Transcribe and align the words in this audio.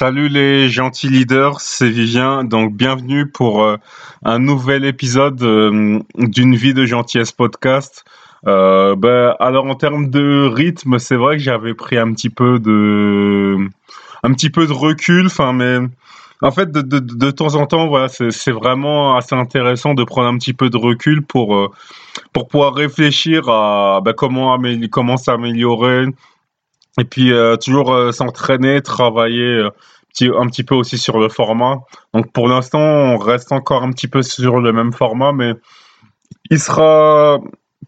Salut 0.00 0.28
les 0.28 0.68
gentils 0.68 1.08
leaders, 1.08 1.60
c'est 1.60 1.90
Vivien. 1.90 2.44
Donc 2.44 2.72
bienvenue 2.72 3.28
pour 3.28 3.64
euh, 3.64 3.78
un 4.24 4.38
nouvel 4.38 4.84
épisode 4.84 5.42
euh, 5.42 5.98
d'une 6.14 6.54
vie 6.54 6.72
de 6.72 6.86
gentillesse 6.86 7.32
podcast. 7.32 8.04
Euh, 8.46 8.94
ben, 8.94 9.34
alors 9.40 9.64
en 9.64 9.74
termes 9.74 10.08
de 10.08 10.46
rythme, 10.46 11.00
c'est 11.00 11.16
vrai 11.16 11.36
que 11.36 11.42
j'avais 11.42 11.74
pris 11.74 11.98
un 11.98 12.12
petit 12.12 12.30
peu 12.30 12.60
de 12.60 13.56
un 14.22 14.32
petit 14.34 14.50
peu 14.50 14.68
de 14.68 14.72
recul. 14.72 15.26
Enfin, 15.26 15.52
mais 15.52 15.78
en 16.42 16.52
fait, 16.52 16.70
de, 16.70 16.80
de, 16.80 17.00
de 17.00 17.30
temps 17.32 17.56
en 17.56 17.66
temps, 17.66 17.88
voilà, 17.88 18.06
c'est 18.06 18.52
vraiment 18.52 19.16
assez 19.16 19.34
intéressant 19.34 19.94
de 19.94 20.04
prendre 20.04 20.28
un 20.28 20.38
petit 20.38 20.54
peu 20.54 20.70
de 20.70 20.76
recul 20.76 21.22
pour 21.22 21.56
euh, 21.56 21.72
pour 22.32 22.46
pouvoir 22.46 22.72
réfléchir 22.72 23.48
à 23.48 24.00
ben, 24.04 24.12
comment 24.12 24.56
comment 24.92 25.16
s'améliorer 25.16 26.06
et 26.98 27.04
puis 27.04 27.32
euh, 27.32 27.56
toujours 27.56 27.92
euh, 27.92 28.12
s'entraîner, 28.12 28.82
travailler 28.82 29.42
euh, 29.42 29.70
un 30.36 30.46
petit 30.48 30.64
peu 30.64 30.74
aussi 30.74 30.98
sur 30.98 31.18
le 31.18 31.28
format. 31.28 31.78
Donc 32.12 32.32
pour 32.32 32.48
l'instant, 32.48 32.80
on 32.80 33.18
reste 33.18 33.52
encore 33.52 33.84
un 33.84 33.90
petit 33.90 34.08
peu 34.08 34.22
sur 34.22 34.60
le 34.60 34.72
même 34.72 34.92
format, 34.92 35.32
mais 35.32 35.54
il 36.50 36.58
sera 36.58 37.38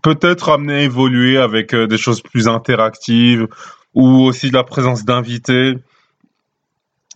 peut-être 0.02 0.50
amené 0.50 0.74
à 0.74 0.80
évoluer 0.82 1.38
avec 1.38 1.74
des 1.74 1.98
choses 1.98 2.22
plus 2.22 2.46
interactives 2.46 3.48
ou 3.94 4.24
aussi 4.24 4.50
de 4.50 4.54
la 4.54 4.62
présence 4.62 5.04
d'invités. 5.04 5.74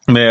Mais 0.08 0.28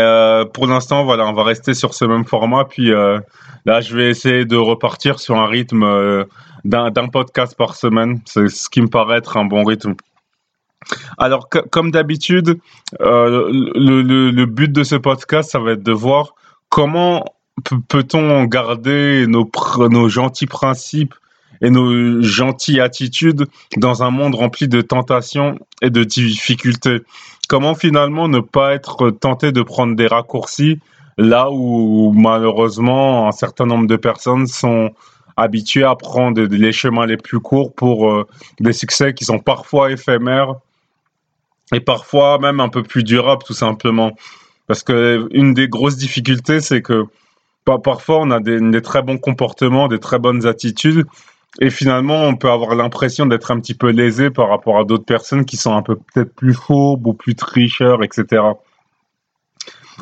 pour 0.52 0.66
l'instant, 0.66 1.04
voilà, 1.04 1.26
on 1.26 1.32
va 1.32 1.44
rester 1.44 1.72
sur 1.72 1.94
ce 1.94 2.04
même 2.04 2.26
format. 2.26 2.64
Puis 2.64 2.90
là, 2.90 3.80
je 3.80 3.96
vais 3.96 4.10
essayer 4.10 4.44
de 4.44 4.56
repartir 4.56 5.18
sur 5.18 5.36
un 5.36 5.46
rythme 5.46 6.26
d'un 6.64 7.08
podcast 7.08 7.56
par 7.56 7.74
semaine. 7.74 8.20
C'est 8.26 8.48
ce 8.48 8.68
qui 8.68 8.82
me 8.82 8.88
paraît 8.88 9.18
être 9.18 9.36
un 9.36 9.46
bon 9.46 9.64
rythme 9.64 9.94
alors, 11.18 11.48
comme 11.48 11.90
d'habitude, 11.90 12.58
euh, 13.00 13.48
le, 13.50 14.44
but 14.44 14.72
de 14.72 14.82
ce 14.84 14.94
podcast, 14.94 15.50
ça 15.50 15.58
va 15.58 15.72
être 15.72 15.82
de 15.82 15.92
voir 15.92 16.34
comment 16.68 17.24
peut-on 17.88 18.44
garder 18.44 19.26
nos, 19.28 19.50
nos 19.90 20.08
gentils 20.08 20.46
principes 20.46 21.14
et 21.60 21.70
nos 21.70 22.22
gentilles 22.22 22.80
attitudes 22.80 23.46
dans 23.76 24.02
un 24.02 24.10
monde 24.10 24.34
rempli 24.34 24.68
de 24.68 24.80
tentations 24.80 25.58
et 25.82 25.90
de 25.90 26.04
difficultés. 26.04 27.00
Comment 27.48 27.74
finalement 27.74 28.28
ne 28.28 28.40
pas 28.40 28.74
être 28.74 29.10
tenté 29.10 29.52
de 29.52 29.62
prendre 29.62 29.94
des 29.94 30.06
raccourcis 30.06 30.80
là 31.16 31.50
où 31.50 32.12
malheureusement 32.12 33.28
un 33.28 33.32
certain 33.32 33.66
nombre 33.66 33.86
de 33.86 33.96
personnes 33.96 34.46
sont 34.46 34.90
habituées 35.36 35.84
à 35.84 35.94
prendre 35.94 36.40
les 36.42 36.72
chemins 36.72 37.06
les 37.06 37.16
plus 37.16 37.40
courts 37.40 37.74
pour 37.74 38.10
euh, 38.10 38.26
des 38.60 38.72
succès 38.72 39.14
qui 39.14 39.24
sont 39.24 39.38
parfois 39.38 39.90
éphémères 39.90 40.54
et 41.72 41.80
parfois 41.80 42.38
même 42.38 42.60
un 42.60 42.68
peu 42.68 42.82
plus 42.82 43.04
durable 43.04 43.42
tout 43.44 43.54
simplement. 43.54 44.12
Parce 44.66 44.82
que 44.82 45.28
une 45.32 45.54
des 45.54 45.68
grosses 45.68 45.96
difficultés, 45.96 46.60
c'est 46.60 46.82
que 46.82 47.04
parfois 47.64 48.20
on 48.20 48.30
a 48.30 48.40
des, 48.40 48.82
très 48.82 49.02
bons 49.02 49.18
comportements, 49.18 49.88
des 49.88 49.98
très 49.98 50.18
bonnes 50.18 50.46
attitudes, 50.46 51.06
et 51.60 51.70
finalement 51.70 52.22
on 52.22 52.36
peut 52.36 52.50
avoir 52.50 52.74
l'impression 52.74 53.26
d'être 53.26 53.50
un 53.50 53.60
petit 53.60 53.74
peu 53.74 53.90
lésé 53.90 54.30
par 54.30 54.48
rapport 54.48 54.78
à 54.78 54.84
d'autres 54.84 55.04
personnes 55.04 55.44
qui 55.44 55.56
sont 55.56 55.74
un 55.74 55.82
peu 55.82 55.96
peut-être 55.96 56.34
plus 56.34 56.54
fourbes 56.54 57.06
ou 57.06 57.14
plus 57.14 57.34
tricheurs, 57.34 58.02
etc. 58.02 58.42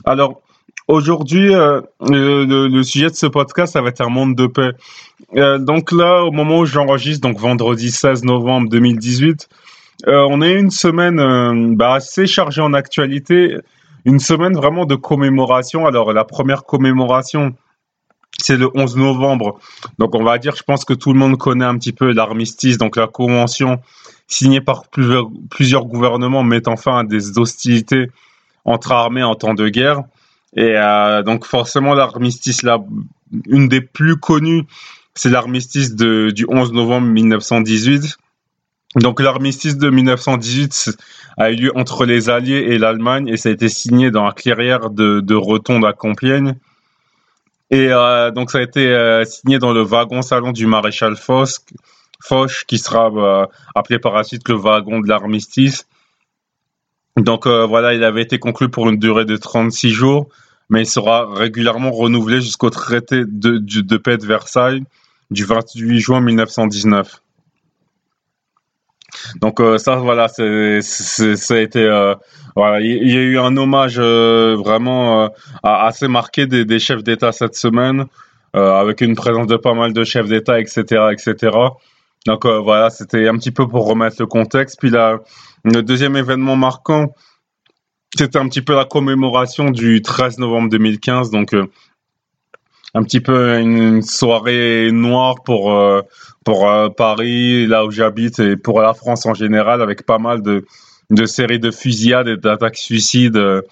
Alors 0.04 0.40
aujourd'hui, 0.88 1.54
euh, 1.54 1.80
le, 2.00 2.82
sujet 2.82 3.10
de 3.10 3.14
ce 3.14 3.26
podcast, 3.26 3.72
ça 3.72 3.82
va 3.82 3.88
être 3.88 4.00
un 4.00 4.08
monde 4.08 4.36
de 4.36 4.46
paix. 4.46 4.70
Euh, 5.36 5.58
donc 5.58 5.92
là, 5.92 6.22
au 6.22 6.30
moment 6.30 6.58
où 6.58 6.66
j'enregistre, 6.66 7.26
donc 7.26 7.38
vendredi 7.38 7.90
16 7.90 8.24
novembre 8.24 8.68
2018, 8.68 9.48
euh, 10.06 10.26
on 10.28 10.40
a 10.40 10.48
eu 10.48 10.58
une 10.58 10.70
semaine 10.70 11.20
euh, 11.20 11.74
bah, 11.76 11.94
assez 11.94 12.26
chargée 12.26 12.60
en 12.60 12.72
actualité, 12.72 13.56
une 14.04 14.18
semaine 14.18 14.54
vraiment 14.54 14.84
de 14.84 14.96
commémoration. 14.96 15.86
Alors 15.86 16.12
la 16.12 16.24
première 16.24 16.64
commémoration, 16.64 17.54
c'est 18.38 18.56
le 18.56 18.68
11 18.74 18.96
novembre. 18.96 19.58
Donc 19.98 20.14
on 20.14 20.24
va 20.24 20.38
dire, 20.38 20.56
je 20.56 20.62
pense 20.64 20.84
que 20.84 20.94
tout 20.94 21.12
le 21.12 21.18
monde 21.18 21.38
connaît 21.38 21.64
un 21.64 21.78
petit 21.78 21.92
peu 21.92 22.12
l'armistice, 22.12 22.78
donc 22.78 22.96
la 22.96 23.06
convention 23.06 23.80
signée 24.26 24.60
par 24.60 24.88
plusieurs, 24.88 25.84
gouvernements 25.84 26.42
mettant 26.42 26.76
fin 26.76 26.98
à 26.98 27.04
des 27.04 27.38
hostilités 27.38 28.10
entre 28.64 28.92
armées 28.92 29.22
en 29.22 29.34
temps 29.34 29.54
de 29.54 29.68
guerre. 29.68 30.02
Et 30.56 30.76
euh, 30.76 31.22
donc 31.22 31.46
forcément 31.46 31.94
l'armistice 31.94 32.62
là, 32.62 32.78
une 33.46 33.68
des 33.68 33.80
plus 33.80 34.16
connues, 34.16 34.64
c'est 35.14 35.30
l'armistice 35.30 35.94
du 35.94 36.44
11 36.48 36.72
novembre 36.72 37.06
1918 37.06 38.16
donc 38.96 39.20
l'armistice 39.20 39.78
de 39.78 39.88
1918 39.88 40.90
a 41.38 41.50
eu 41.50 41.56
lieu 41.56 41.72
entre 41.76 42.04
les 42.04 42.28
Alliés 42.28 42.66
et 42.68 42.78
l'Allemagne 42.78 43.28
et 43.28 43.36
ça 43.36 43.48
a 43.48 43.52
été 43.52 43.68
signé 43.68 44.10
dans 44.10 44.24
la 44.24 44.32
clairière 44.32 44.90
de, 44.90 45.20
de 45.20 45.34
Rotonde 45.34 45.84
à 45.84 45.92
Compiègne. 45.92 46.54
Et 47.70 47.88
euh, 47.90 48.30
donc 48.30 48.50
ça 48.50 48.58
a 48.58 48.62
été 48.62 48.86
euh, 48.88 49.24
signé 49.24 49.58
dans 49.58 49.72
le 49.72 49.80
wagon 49.80 50.20
salon 50.20 50.52
du 50.52 50.66
maréchal 50.66 51.16
Foch, 51.16 52.66
qui 52.66 52.78
sera 52.78 53.10
euh, 53.10 53.46
appelé 53.74 53.98
par 53.98 54.12
la 54.12 54.24
suite 54.24 54.46
le 54.50 54.56
wagon 54.56 55.00
de 55.00 55.08
l'armistice. 55.08 55.86
Donc 57.16 57.46
voilà, 57.46 57.92
il 57.92 58.04
avait 58.04 58.22
été 58.22 58.38
conclu 58.38 58.70
pour 58.70 58.88
une 58.88 58.98
durée 58.98 59.26
de 59.26 59.36
36 59.36 59.90
jours, 59.90 60.28
mais 60.70 60.82
il 60.82 60.86
sera 60.86 61.30
régulièrement 61.30 61.90
renouvelé 61.90 62.40
jusqu'au 62.40 62.70
traité 62.70 63.24
de, 63.26 63.58
de 63.58 63.96
paix 63.98 64.16
de 64.16 64.24
Versailles 64.24 64.82
du 65.30 65.44
28 65.44 65.98
juin 65.98 66.20
1919. 66.22 67.21
Donc 69.40 69.60
euh, 69.60 69.78
ça, 69.78 69.96
voilà, 69.96 70.28
c'est, 70.28 70.80
ça 70.82 71.54
a 71.54 71.58
été, 71.58 71.82
euh, 71.82 72.14
voilà, 72.56 72.80
il 72.80 73.10
y, 73.10 73.16
a 73.16 73.20
eu 73.20 73.38
un 73.38 73.56
hommage 73.56 73.96
euh, 73.98 74.56
vraiment 74.56 75.30
assez 75.62 76.08
marqué 76.08 76.46
des, 76.46 76.64
des 76.64 76.78
chefs 76.78 77.02
d'État 77.02 77.32
cette 77.32 77.54
semaine, 77.54 78.06
avec 78.54 79.00
une 79.00 79.16
présence 79.16 79.46
de 79.46 79.56
pas 79.56 79.74
mal 79.74 79.92
de 79.92 80.04
chefs 80.04 80.28
d'État, 80.28 80.60
etc., 80.60 81.08
etc. 81.12 81.56
Donc 82.26 82.46
voilà, 82.46 82.90
c'était 82.90 83.28
un 83.28 83.36
petit 83.36 83.50
peu 83.50 83.66
pour 83.66 83.86
remettre 83.86 84.16
le 84.20 84.26
contexte. 84.26 84.78
Puis 84.78 84.90
là, 84.90 85.18
le 85.64 85.82
deuxième 85.82 86.16
événement 86.16 86.56
marquant, 86.56 87.14
c'était 88.14 88.38
un 88.38 88.48
petit 88.48 88.60
peu 88.60 88.74
la 88.74 88.84
commémoration 88.84 89.70
du 89.70 90.02
13 90.02 90.38
novembre 90.38 90.68
2015, 90.68 91.30
donc 91.30 91.54
un 92.94 93.02
petit 93.02 93.20
peu 93.20 93.58
une 93.58 94.02
soirée 94.02 94.90
noire 94.92 95.36
pour 95.44 95.70
pour 96.44 96.68
euh, 96.68 96.88
Paris, 96.88 97.66
là 97.66 97.84
où 97.84 97.90
j'habite, 97.90 98.38
et 98.38 98.56
pour 98.56 98.80
la 98.80 98.94
France 98.94 99.26
en 99.26 99.34
général, 99.34 99.82
avec 99.82 100.04
pas 100.04 100.18
mal 100.18 100.42
de, 100.42 100.64
de 101.10 101.24
séries 101.24 101.58
de 101.58 101.70
fusillades 101.70 102.28
et 102.28 102.36
d'attaques 102.36 102.76
suicides 102.76 103.36
euh, 103.36 103.62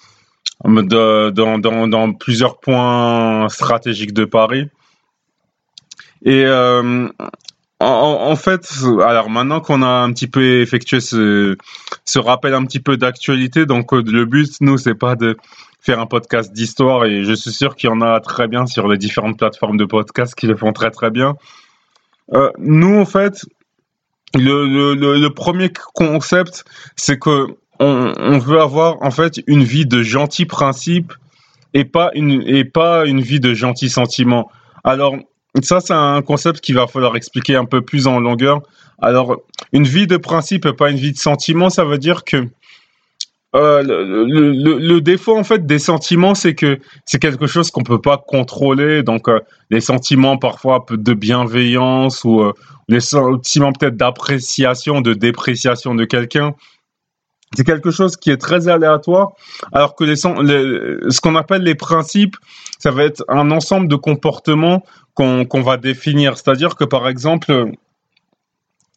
de, 0.65 1.31
dans, 1.31 1.59
dans, 1.59 1.89
dans, 1.89 2.13
plusieurs 2.13 2.61
points 2.61 3.49
stratégiques 3.49 4.13
de 4.13 4.25
Paris. 4.25 4.69
Et 6.23 6.45
euh, 6.45 7.09
en, 7.81 7.87
en, 7.87 8.37
fait, 8.37 8.71
alors 9.03 9.31
maintenant 9.31 9.61
qu'on 9.61 9.83
a 9.83 9.89
un 9.89 10.13
petit 10.13 10.27
peu 10.27 10.61
effectué 10.61 11.01
ce, 11.01 11.57
ce 12.05 12.19
rappel 12.19 12.53
un 12.53 12.65
petit 12.67 12.81
peu 12.81 12.99
d'actualité, 12.99 13.65
donc 13.65 13.93
euh, 13.95 14.03
le 14.07 14.27
but, 14.27 14.53
nous, 14.61 14.77
c'est 14.77 14.95
pas 14.95 15.17
de 15.17 15.37
faire 15.81 15.99
un 15.99 16.07
podcast 16.07 16.53
d'histoire, 16.53 17.05
et 17.05 17.25
je 17.25 17.33
suis 17.33 17.53
sûr 17.53 17.75
qu'il 17.75 17.89
y 17.89 17.93
en 17.93 18.01
a 18.01 18.21
très 18.21 18.49
bien 18.49 18.67
sur 18.67 18.89
les 18.89 18.99
différentes 18.99 19.39
plateformes 19.39 19.77
de 19.77 19.85
podcast 19.85 20.35
qui 20.35 20.47
le 20.47 20.57
font 20.57 20.73
très 20.73 20.91
très 20.91 21.11
bien. 21.11 21.37
Euh, 22.35 22.51
nous, 22.59 22.99
en 22.99 23.07
fait, 23.07 23.45
le, 24.35 25.29
premier 25.29 25.73
concept, 25.95 26.65
c'est 26.97 27.19
que 27.19 27.47
on, 27.81 28.39
veut 28.39 28.61
avoir 28.61 29.03
en 29.03 29.11
fait 29.11 29.41
une 29.47 29.65
vie 29.65 29.87
de 29.87 30.03
gentils 30.03 30.45
principes 30.45 31.15
et 31.73 31.85
pas 31.85 32.11
une 32.15 32.43
et 32.47 32.65
pas 32.65 33.07
une 33.07 33.23
vie 33.23 33.41
de 33.41 33.55
gentils 33.55 33.89
sentiments. 33.89 34.51
Alors 34.85 35.17
ça, 35.63 35.81
c'est 35.81 35.95
un 35.95 36.21
concept 36.23 36.61
qu'il 36.61 36.75
va 36.75 36.87
falloir 36.87 37.17
expliquer 37.17 37.57
un 37.57 37.65
peu 37.65 37.81
plus 37.81 38.07
en 38.07 38.21
longueur. 38.21 38.61
Alors, 39.01 39.39
une 39.73 39.85
vie 39.85 40.07
de 40.07 40.19
principe 40.19 40.67
et 40.67 40.75
pas 40.75 40.91
une 40.91 40.99
vie 40.99 41.13
de 41.13 41.19
sentiments, 41.19 41.71
ça 41.71 41.85
veut 41.85 41.99
dire 41.99 42.25
que 42.25 42.47
euh, 43.57 43.83
le, 43.83 45.01
défaut 45.01 45.37
en 45.37 45.43
fait 45.43 45.67
des 45.67 45.81
sentiments, 45.81 46.37
c'est 46.37 46.55
que 46.55 46.79
c'est 47.05 47.19
quelque 47.19 47.49
chose 47.49 47.71
qu'on 47.73 47.83
peut 47.83 48.01
pas 48.01 48.17
contrôler. 48.17 49.03
Donc 49.03 49.29
euh, 49.29 49.41
les 49.71 49.81
sentiments 49.81 50.39
parfois 50.39 50.85
de 50.89 51.15
bienveillance 51.15 52.23
ou 52.23 52.43
euh, 52.43 52.53
les 52.89 53.01
sentiments 53.01 53.73
peut-être 53.73 53.97
d'appréciation, 53.97 55.01
de 55.01 55.15
dépréciation 55.15 55.97
de 55.97 56.05
quelqu'un, 56.05 56.55
c'est 57.57 57.65
quelque 57.65 57.91
chose 57.91 58.17
qui 58.17 58.31
est 58.31 58.37
très 58.37 58.69
aléatoire. 58.69 59.33
Alors 59.73 59.97
que 59.97 60.05
les, 60.05 60.15
ce 60.15 61.21
qu'on 61.21 61.35
appelle 61.35 61.63
les 61.63 61.75
principes, 61.75 62.37
ça 62.79 62.93
va 62.93 63.03
être 63.03 63.25
un 63.27 63.51
ensemble 63.51 63.89
de 63.89 63.97
comportements 63.97 64.85
qu'on 65.15 65.45
qu'on 65.45 65.63
va 65.63 65.77
définir. 65.77 66.39
C'est-à-dire 66.39 66.77
que 66.77 66.85
par 66.85 67.09
exemple, 67.09 67.73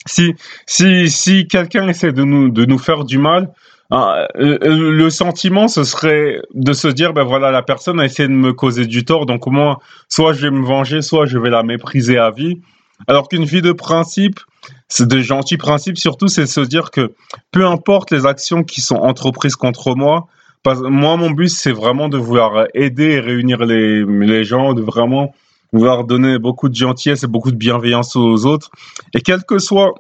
si 0.05 0.35
si 0.67 1.09
si 1.09 1.47
quelqu'un 1.47 1.88
essaie 1.88 2.13
de 2.13 2.23
nous 2.23 2.50
de 2.50 2.65
nous 2.65 2.77
faire 2.77 3.03
du 3.03 3.17
mal, 3.17 3.51
ah, 3.95 4.27
euh, 4.39 4.57
euh, 4.63 4.91
le 4.91 5.09
sentiment, 5.11 5.67
ce 5.67 5.83
serait 5.83 6.41
de 6.55 6.73
se 6.73 6.87
dire, 6.87 7.13
ben 7.13 7.23
voilà, 7.23 7.51
la 7.51 7.61
personne 7.61 7.99
a 7.99 8.05
essayé 8.05 8.27
de 8.27 8.33
me 8.33 8.51
causer 8.51 8.87
du 8.87 9.05
tort, 9.05 9.27
donc 9.27 9.45
moi, 9.45 9.81
soit 10.09 10.33
je 10.33 10.41
vais 10.41 10.49
me 10.49 10.65
venger, 10.65 11.03
soit 11.03 11.27
je 11.27 11.37
vais 11.37 11.51
la 11.51 11.61
mépriser 11.61 12.17
à 12.17 12.31
vie. 12.31 12.59
Alors 13.07 13.27
qu'une 13.27 13.45
vie 13.45 13.61
de 13.61 13.71
principe, 13.71 14.39
c'est 14.87 15.07
de 15.07 15.19
gentils 15.19 15.57
principes, 15.57 15.99
surtout, 15.99 16.27
c'est 16.27 16.47
se 16.47 16.61
dire 16.61 16.89
que 16.89 17.13
peu 17.51 17.67
importe 17.67 18.09
les 18.09 18.25
actions 18.25 18.63
qui 18.63 18.81
sont 18.81 18.95
entreprises 18.95 19.55
contre 19.55 19.93
moi, 19.93 20.25
moi, 20.65 21.15
mon 21.15 21.29
but, 21.29 21.49
c'est 21.49 21.71
vraiment 21.71 22.09
de 22.09 22.17
vouloir 22.17 22.65
aider 22.73 23.11
et 23.11 23.19
réunir 23.19 23.63
les, 23.63 24.03
les 24.03 24.43
gens, 24.43 24.73
de 24.73 24.81
vraiment 24.81 25.35
vouloir 25.71 26.03
donner 26.03 26.39
beaucoup 26.39 26.67
de 26.67 26.75
gentillesse 26.75 27.23
et 27.23 27.27
beaucoup 27.27 27.51
de 27.51 27.57
bienveillance 27.57 28.15
aux 28.15 28.47
autres. 28.47 28.71
Et 29.13 29.21
quelles 29.21 29.43
que 29.43 29.59
soient 29.59 29.93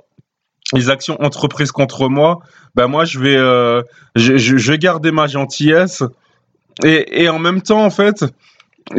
les 0.73 0.89
actions 0.89 1.21
entreprises 1.21 1.71
contre 1.71 2.09
moi, 2.09 2.39
ben 2.75 2.87
moi, 2.87 3.05
je 3.05 3.19
vais, 3.19 3.35
euh, 3.35 3.81
je, 4.15 4.37
je, 4.37 4.71
vais 4.71 4.77
garder 4.77 5.11
ma 5.11 5.27
gentillesse. 5.27 6.03
Et, 6.83 7.23
et 7.23 7.29
en 7.29 7.39
même 7.39 7.61
temps, 7.61 7.83
en 7.83 7.89
fait, 7.89 8.25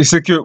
c'est 0.03 0.23
que 0.23 0.41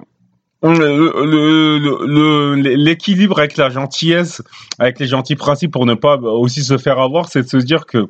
l'équilibre 0.61 3.35
le, 3.35 3.35
le, 3.35 3.39
avec 3.39 3.57
la 3.57 3.69
gentillesse, 3.69 4.41
avec 4.79 4.99
les 4.99 5.07
gentils 5.07 5.35
principes 5.35 5.71
pour 5.71 5.85
ne 5.85 5.93
pas 5.93 6.17
aussi 6.17 6.63
se 6.63 6.77
faire 6.77 6.99
avoir, 6.99 7.29
c'est 7.29 7.43
de 7.43 7.47
se 7.47 7.57
dire 7.57 7.85
que 7.85 8.07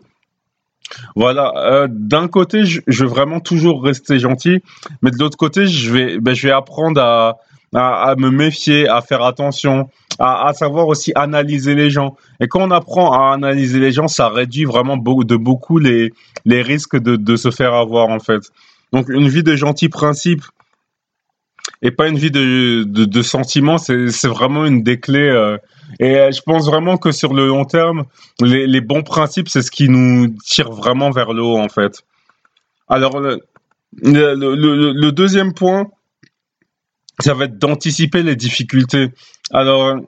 voilà, 1.15 1.53
euh, 1.57 1.87
d'un 1.89 2.27
côté, 2.27 2.65
je, 2.65 2.81
je, 2.87 3.03
veux 3.03 3.09
vraiment 3.09 3.39
toujours 3.39 3.83
rester 3.83 4.17
gentil, 4.17 4.63
mais 5.03 5.11
de 5.11 5.17
l'autre 5.19 5.37
côté, 5.37 5.67
je 5.67 5.91
vais, 5.91 6.19
ben, 6.19 6.33
je 6.33 6.47
vais 6.47 6.53
apprendre 6.53 6.99
à, 6.99 7.37
à, 7.73 8.15
me 8.17 8.29
méfier, 8.29 8.87
à 8.87 9.01
faire 9.01 9.23
attention, 9.23 9.89
à, 10.17 10.51
savoir 10.53 10.87
aussi 10.87 11.11
analyser 11.15 11.75
les 11.75 11.89
gens. 11.89 12.15
Et 12.39 12.47
quand 12.47 12.61
on 12.61 12.71
apprend 12.71 13.11
à 13.13 13.33
analyser 13.33 13.79
les 13.79 13.91
gens, 13.91 14.07
ça 14.07 14.29
réduit 14.29 14.65
vraiment 14.65 14.97
de 14.97 15.35
beaucoup 15.35 15.77
les, 15.77 16.11
les 16.45 16.61
risques 16.61 16.97
de, 16.97 17.15
de 17.15 17.35
se 17.35 17.51
faire 17.51 17.73
avoir, 17.73 18.09
en 18.09 18.19
fait. 18.19 18.51
Donc, 18.91 19.09
une 19.09 19.27
vie 19.27 19.43
de 19.43 19.55
gentil 19.55 19.89
principe 19.89 20.43
et 21.81 21.91
pas 21.91 22.07
une 22.07 22.17
vie 22.17 22.31
de, 22.31 22.83
de, 22.83 23.21
sentiments, 23.21 23.77
c'est 23.77 24.27
vraiment 24.27 24.65
une 24.65 24.83
des 24.83 24.99
clés. 24.99 25.29
Euh, 25.29 25.57
et 25.99 26.17
euh, 26.17 26.31
je 26.31 26.41
pense 26.41 26.65
vraiment 26.65 26.97
que 26.97 27.11
sur 27.11 27.33
le 27.33 27.47
long 27.47 27.65
terme, 27.65 28.05
les, 28.41 28.81
bons 28.81 29.03
principes, 29.03 29.47
c'est 29.47 29.61
ce 29.61 29.71
qui 29.71 29.87
nous 29.87 30.27
tire 30.43 30.71
vraiment 30.71 31.11
vers 31.11 31.33
le 31.33 31.41
haut, 31.41 31.57
en 31.57 31.69
fait. 31.69 32.03
Alors, 32.87 33.19
le, 33.19 33.39
le 34.01 35.11
deuxième 35.11 35.53
point, 35.53 35.87
ça 37.19 37.33
va 37.33 37.45
être 37.45 37.57
d'anticiper 37.57 38.23
les 38.23 38.35
difficultés. 38.35 39.09
Alors, 39.51 39.99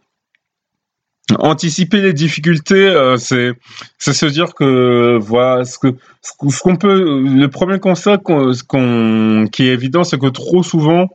anticiper 1.40 2.02
les 2.02 2.14
difficultés, 2.14 2.88
euh, 2.88 3.18
c'est 3.18 3.54
se 4.00 4.26
dire 4.26 4.54
que 4.54 5.18
voilà 5.20 5.66
ce 5.66 5.78
qu'on 5.78 6.76
peut. 6.76 7.22
Le 7.22 7.48
premier 7.48 7.80
constat 7.80 8.18
qu'on 8.18 9.48
qui 9.52 9.64
est 9.64 9.74
évident, 9.74 10.04
c'est 10.04 10.20
que 10.20 10.28
trop 10.28 10.64
souvent 10.64 11.08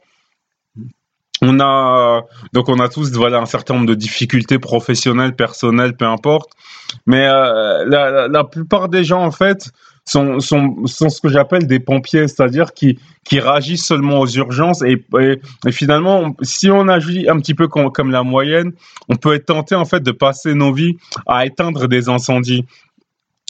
on 1.42 1.60
a 1.60 2.22
donc 2.52 2.68
on 2.68 2.78
a 2.80 2.88
tous 2.88 3.12
voilà 3.12 3.38
un 3.38 3.46
certain 3.46 3.74
nombre 3.74 3.86
de 3.86 3.94
difficultés 3.94 4.58
professionnelles, 4.58 5.34
personnelles, 5.34 5.96
peu 5.96 6.06
importe. 6.06 6.50
Mais 7.06 7.26
euh, 7.26 7.84
la, 8.28 8.44
plupart 8.44 8.88
des 8.88 9.04
gens 9.04 9.22
en 9.22 9.30
fait 9.30 9.70
sont 10.06 10.40
sont, 10.40 10.86
sont 10.86 11.08
ce 11.08 11.20
que 11.20 11.28
j'appelle 11.28 11.66
des 11.66 11.80
pompiers, 11.80 12.28
c'est-à-dire 12.28 12.72
qui 12.72 12.98
qui 13.24 13.40
réagissent 13.40 13.86
seulement 13.86 14.20
aux 14.20 14.28
urgences 14.28 14.82
et, 14.82 15.04
et, 15.18 15.72
finalement 15.72 16.36
si 16.42 16.70
on 16.70 16.86
agit 16.86 17.28
un 17.28 17.38
petit 17.38 17.54
peu 17.54 17.66
comme 17.66 18.10
la 18.10 18.22
moyenne, 18.22 18.72
on 19.08 19.16
peut 19.16 19.34
être 19.34 19.46
tenté 19.46 19.74
en 19.74 19.84
fait 19.84 20.00
de 20.00 20.12
passer 20.12 20.54
nos 20.54 20.72
vies 20.72 20.96
à 21.26 21.44
éteindre 21.44 21.88
des 21.88 22.08
incendies. 22.08 22.64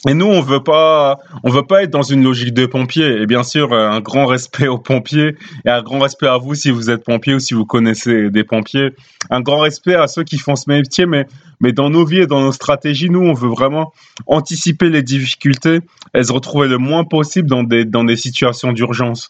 Et 0.07 0.13
nous, 0.13 0.27
on 0.27 0.41
veut 0.41 0.61
pas, 0.61 1.17
on 1.43 1.49
veut 1.49 1.65
pas 1.65 1.81
être 1.81 1.89
dans 1.89 2.03
une 2.03 2.23
logique 2.23 2.53
de 2.53 2.67
pompier. 2.67 3.21
Et 3.21 3.25
bien 3.25 3.41
sûr, 3.41 3.73
un 3.73 3.99
grand 3.99 4.27
respect 4.27 4.67
aux 4.67 4.77
pompiers 4.77 5.35
et 5.65 5.69
un 5.69 5.81
grand 5.81 5.97
respect 5.97 6.27
à 6.27 6.37
vous 6.37 6.53
si 6.53 6.69
vous 6.69 6.91
êtes 6.91 7.03
pompier 7.03 7.33
ou 7.33 7.39
si 7.39 7.55
vous 7.55 7.65
connaissez 7.65 8.29
des 8.29 8.43
pompiers. 8.43 8.91
Un 9.31 9.41
grand 9.41 9.59
respect 9.59 9.95
à 9.95 10.05
ceux 10.05 10.23
qui 10.23 10.37
font 10.37 10.55
ce 10.55 10.69
métier, 10.69 11.07
mais, 11.07 11.25
mais 11.59 11.71
dans 11.73 11.89
nos 11.89 12.05
vies 12.05 12.19
et 12.19 12.27
dans 12.27 12.41
nos 12.41 12.51
stratégies, 12.51 13.09
nous, 13.09 13.21
on 13.21 13.33
veut 13.33 13.49
vraiment 13.49 13.91
anticiper 14.27 14.89
les 14.89 15.01
difficultés 15.01 15.79
et 16.13 16.23
se 16.23 16.31
retrouver 16.31 16.67
le 16.67 16.77
moins 16.77 17.03
possible 17.03 17.49
dans 17.49 17.63
des, 17.63 17.83
dans 17.83 18.03
des 18.03 18.17
situations 18.17 18.73
d'urgence. 18.73 19.29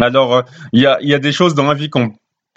Alors, 0.00 0.42
il 0.72 0.82
y 0.82 0.86
a, 0.86 0.98
y 1.02 1.14
a 1.14 1.20
des 1.20 1.32
choses 1.32 1.54
dans 1.54 1.66
la 1.66 1.74
vie 1.74 1.88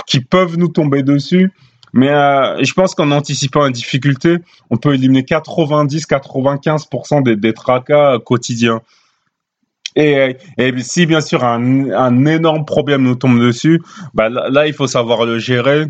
qui 0.07 0.21
peuvent 0.21 0.57
nous 0.57 0.69
tomber 0.69 1.03
dessus, 1.03 1.51
mais 1.93 2.09
euh, 2.09 2.63
je 2.63 2.73
pense 2.73 2.95
qu'en 2.95 3.11
anticipant 3.11 3.65
une 3.65 3.73
difficulté, 3.73 4.37
on 4.69 4.77
peut 4.77 4.93
éliminer 4.93 5.23
90-95% 5.23 7.23
des, 7.23 7.35
des 7.35 7.53
tracas 7.53 8.19
quotidiens. 8.19 8.81
Et, 9.95 10.37
et, 10.57 10.73
si 10.79 11.05
bien 11.05 11.21
sûr 11.21 11.43
un, 11.43 12.25
énorme 12.25 12.65
problème 12.65 13.03
nous 13.03 13.15
tombe 13.15 13.39
dessus, 13.39 13.81
bah 14.13 14.29
là, 14.29 14.67
il 14.67 14.73
faut 14.73 14.87
savoir 14.87 15.25
le 15.25 15.37
gérer. 15.37 15.85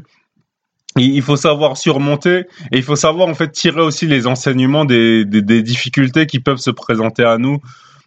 Il 0.98 1.22
faut 1.22 1.38
savoir 1.38 1.78
surmonter 1.78 2.40
et 2.72 2.78
il 2.78 2.84
faut 2.84 2.98
savoir 2.98 3.30
en 3.30 3.34
fait 3.34 3.50
tirer 3.52 3.80
aussi 3.80 4.08
les 4.08 4.28
enseignements 4.28 4.84
des, 4.84 5.24
difficultés 5.24 6.26
qui 6.26 6.42
peuvent 6.42 6.58
se 6.58 6.72
présenter 6.72 7.24
à 7.24 7.38
nous 7.38 7.60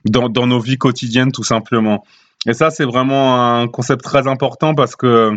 dans, 0.05 0.47
nos 0.47 0.61
vies 0.61 0.77
quotidiennes 0.77 1.33
tout 1.33 1.45
simplement. 1.45 2.05
Et 2.47 2.53
ça 2.53 2.71
c'est 2.71 2.85
vraiment 2.85 3.59
un 3.59 3.69
concept 3.69 4.05
très 4.05 4.29
important 4.29 4.75
parce 4.75 4.97
que 4.97 5.31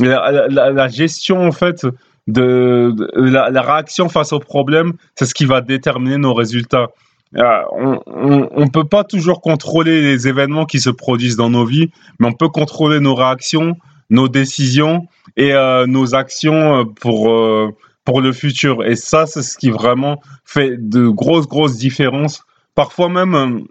la, 0.00 0.48
la, 0.48 0.88
gestion 0.88 1.46
en 1.46 1.52
fait 1.52 1.86
de, 2.26 2.94
la, 3.16 3.62
réaction 3.62 4.08
face 4.08 4.32
au 4.32 4.38
problème, 4.38 4.94
c'est 5.16 5.26
ce 5.26 5.34
qui 5.34 5.44
va 5.44 5.60
déterminer 5.60 6.18
nos 6.18 6.34
résultats. 6.34 6.88
Euh, 7.36 7.62
on 7.72 8.64
ne 8.64 8.70
peut 8.70 8.88
pas 8.88 9.04
toujours 9.04 9.40
contrôler 9.40 10.02
les 10.02 10.26
événements 10.26 10.66
qui 10.66 10.80
se 10.80 10.90
produisent 10.90 11.36
dans 11.36 11.50
nos 11.50 11.64
vies, 11.64 11.90
mais 12.18 12.26
on 12.26 12.32
peut 12.32 12.48
contrôler 12.48 12.98
nos 12.98 13.14
réactions, 13.14 13.76
nos 14.10 14.28
décisions 14.28 15.06
et 15.36 15.52
euh, 15.52 15.86
nos 15.86 16.14
actions 16.14 16.84
pour 17.00 17.30
euh, 17.30 17.70
pour 18.04 18.20
le 18.20 18.32
futur. 18.32 18.84
Et 18.84 18.96
ça, 18.96 19.26
c'est 19.26 19.42
ce 19.42 19.56
qui 19.56 19.70
vraiment 19.70 20.20
fait 20.44 20.76
de 20.76 21.08
grosses 21.08 21.46
grosses 21.46 21.76
différences. 21.76 22.42
Parfois 22.74 23.08
même 23.08 23.64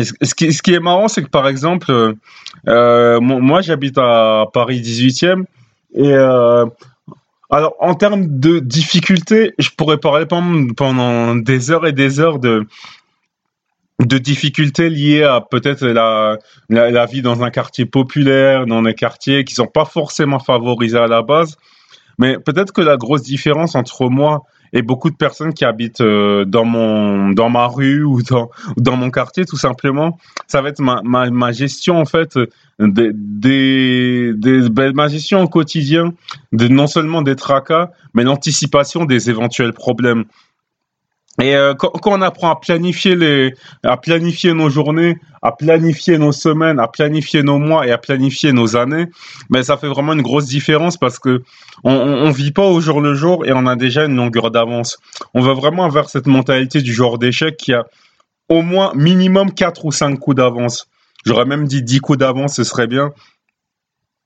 ce 0.00 0.34
qui, 0.34 0.74
est 0.74 0.80
marrant, 0.80 1.08
c'est 1.08 1.22
que 1.22 1.28
par 1.28 1.48
exemple, 1.48 2.14
euh, 2.68 3.20
moi 3.20 3.60
j'habite 3.60 3.98
à 3.98 4.46
Paris 4.52 4.80
18e 4.80 5.44
et 5.94 6.12
euh, 6.12 6.64
alors 7.50 7.74
en 7.80 7.94
termes 7.94 8.38
de 8.40 8.58
difficultés, 8.58 9.52
je 9.58 9.68
pourrais 9.76 9.98
parler 9.98 10.24
pendant 10.26 11.34
des 11.34 11.70
heures 11.70 11.86
et 11.86 11.92
des 11.92 12.20
heures 12.20 12.38
de 12.38 12.66
de 14.00 14.18
difficultés 14.18 14.88
liées 14.88 15.22
à 15.22 15.40
peut-être 15.40 15.86
la, 15.86 16.38
la, 16.68 17.06
vie 17.06 17.22
dans 17.22 17.42
un 17.44 17.50
quartier 17.50 17.84
populaire, 17.84 18.66
dans 18.66 18.82
des 18.82 18.94
quartiers 18.94 19.44
qui 19.44 19.54
sont 19.54 19.66
pas 19.66 19.84
forcément 19.84 20.40
favorisés 20.40 20.98
à 20.98 21.06
la 21.06 21.22
base. 21.22 21.56
Mais 22.18 22.38
peut-être 22.38 22.72
que 22.72 22.80
la 22.80 22.96
grosse 22.96 23.22
différence 23.22 23.76
entre 23.76 24.08
moi 24.08 24.42
et 24.72 24.82
beaucoup 24.82 25.10
de 25.10 25.16
personnes 25.16 25.52
qui 25.52 25.64
habitent 25.64 26.00
euh, 26.00 26.44
dans 26.44 26.64
mon 26.64 27.30
dans 27.30 27.50
ma 27.50 27.66
rue 27.66 28.04
ou 28.04 28.22
dans 28.22 28.50
dans 28.76 28.96
mon 28.96 29.10
quartier 29.10 29.44
tout 29.44 29.56
simplement. 29.58 30.18
Ça 30.46 30.62
va 30.62 30.70
être 30.70 30.80
ma 30.80 31.00
ma, 31.02 31.30
ma 31.30 31.52
gestion 31.52 31.98
en 31.98 32.04
fait 32.04 32.38
des 32.78 33.10
des, 33.12 34.32
des 34.34 34.68
ben, 34.70 34.94
ma 34.94 35.08
gestion 35.08 35.42
au 35.42 35.48
quotidien 35.48 36.14
de 36.52 36.68
non 36.68 36.86
seulement 36.86 37.22
des 37.22 37.36
tracas 37.36 37.90
mais 38.14 38.24
l'anticipation 38.24 39.04
des 39.04 39.30
éventuels 39.30 39.72
problèmes 39.72 40.24
et 41.42 41.56
euh, 41.56 41.74
quand, 41.74 42.00
on 42.06 42.22
apprend 42.22 42.50
à 42.50 42.56
planifier 42.56 43.16
les, 43.16 43.54
à 43.82 43.96
planifier 43.96 44.54
nos 44.54 44.70
journées, 44.70 45.18
à 45.42 45.50
planifier 45.50 46.16
nos 46.16 46.30
semaines, 46.30 46.78
à 46.78 46.86
planifier 46.86 47.42
nos 47.42 47.58
mois 47.58 47.84
et 47.84 47.90
à 47.90 47.98
planifier 47.98 48.52
nos 48.52 48.76
années, 48.76 49.06
mais 49.50 49.64
ça 49.64 49.76
fait 49.76 49.88
vraiment 49.88 50.12
une 50.12 50.22
grosse 50.22 50.46
différence 50.46 50.96
parce 50.96 51.18
que 51.18 51.42
on, 51.82 52.30
vit 52.30 52.52
pas 52.52 52.64
au 52.64 52.80
jour 52.80 53.00
le 53.00 53.14
jour 53.14 53.44
et 53.44 53.52
on 53.52 53.66
a 53.66 53.74
déjà 53.74 54.04
une 54.04 54.14
longueur 54.14 54.52
d'avance. 54.52 54.98
On 55.34 55.40
va 55.40 55.52
vraiment 55.52 55.88
vers 55.88 56.08
cette 56.08 56.28
mentalité 56.28 56.80
du 56.80 56.94
genre 56.94 57.18
d'échec 57.18 57.56
qui 57.56 57.72
a 57.72 57.86
au 58.48 58.62
moins 58.62 58.92
minimum 58.94 59.52
quatre 59.52 59.84
ou 59.84 59.90
cinq 59.90 60.20
coups 60.20 60.36
d'avance. 60.36 60.88
J'aurais 61.24 61.44
même 61.44 61.66
dit 61.66 61.82
dix 61.82 61.98
coups 61.98 62.20
d'avance, 62.20 62.54
ce 62.54 62.62
serait 62.62 62.86
bien. 62.86 63.10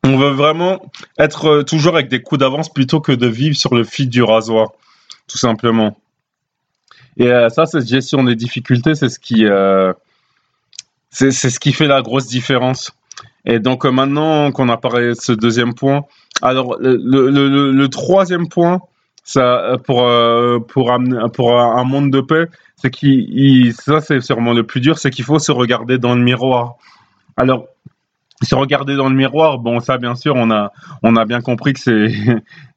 On 0.05 0.19
veut 0.19 0.31
vraiment 0.31 0.83
être 1.19 1.47
euh, 1.47 1.63
toujours 1.63 1.95
avec 1.95 2.09
des 2.09 2.21
coups 2.21 2.41
d'avance 2.41 2.69
plutôt 2.69 3.01
que 3.01 3.13
de 3.13 3.27
vivre 3.27 3.57
sur 3.57 3.75
le 3.75 3.85
fil 3.85 4.11
du 4.11 4.23
rasoir, 4.23 4.73
tout 5.27 5.39
simplement. 5.39 5.97
Et 7.17 7.31
euh, 7.31 7.49
ça, 7.49 7.67
cette 7.67 7.89
gestion 7.89 8.25
des 8.25 8.35
difficultés, 8.35 8.95
c'est 8.95 9.09
ce 9.09 9.19
qui, 9.19 9.47
euh, 9.47 9.93
c'est 11.11 11.31
ce 11.31 11.59
qui 11.59 11.73
fait 11.73 11.87
la 11.87 12.03
grosse 12.03 12.27
différence. 12.27 12.93
Et 13.47 13.61
donc 13.61 13.87
euh, 13.87 13.91
maintenant 13.91 14.51
qu'on 14.53 14.69
a 14.69 14.77
parlé 14.77 15.09
de 15.09 15.15
ce 15.15 15.33
deuxième 15.33 15.75
point, 15.75 16.05
alors 16.43 16.77
le, 16.81 16.97
le, 16.97 17.73
le, 17.73 17.89
troisième 17.89 18.49
point, 18.49 18.81
ça 19.25 19.77
pour 19.85 20.03
euh, 20.03 20.59
pour 20.59 20.93
amener 20.93 21.19
pour 21.33 21.59
un 21.59 21.85
monde 21.85 22.11
de 22.11 22.21
paix, 22.21 22.47
c'est 22.77 22.91
qu'il 22.91 23.73
ça 23.73 24.01
c'est 24.01 24.21
sûrement 24.21 24.53
le 24.53 24.65
plus 24.65 24.81
dur, 24.81 24.99
c'est 24.99 25.11
qu'il 25.11 25.25
faut 25.25 25.39
se 25.39 25.53
regarder 25.53 25.97
dans 25.97 26.15
le 26.15 26.23
miroir. 26.23 26.75
Alors 27.37 27.67
se 28.43 28.55
regarder 28.55 28.97
dans 28.97 29.09
le 29.09 29.15
miroir, 29.15 29.59
bon 29.59 29.81
ça 29.81 29.99
bien 29.99 30.15
sûr 30.15 30.35
on 30.37 30.51
a 30.51 30.73
on 31.03 31.17
a 31.17 31.25
bien 31.25 31.41
compris 31.41 31.73
que 31.73 31.81
c'est 31.81 32.13